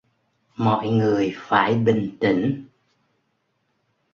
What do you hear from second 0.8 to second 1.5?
người